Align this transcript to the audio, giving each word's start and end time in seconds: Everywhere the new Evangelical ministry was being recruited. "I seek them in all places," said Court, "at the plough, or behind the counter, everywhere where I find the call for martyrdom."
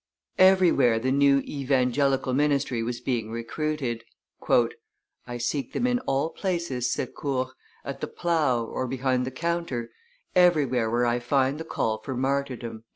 Everywhere 0.39 0.97
the 0.97 1.11
new 1.11 1.41
Evangelical 1.45 2.33
ministry 2.33 2.81
was 2.81 2.99
being 2.99 3.29
recruited. 3.29 4.03
"I 5.27 5.37
seek 5.37 5.73
them 5.73 5.85
in 5.85 5.99
all 6.07 6.31
places," 6.31 6.91
said 6.91 7.13
Court, 7.13 7.49
"at 7.85 8.01
the 8.01 8.07
plough, 8.07 8.63
or 8.65 8.87
behind 8.87 9.27
the 9.27 9.29
counter, 9.29 9.91
everywhere 10.35 10.89
where 10.89 11.05
I 11.05 11.19
find 11.19 11.59
the 11.59 11.65
call 11.65 11.99
for 11.99 12.17
martyrdom." 12.17 12.83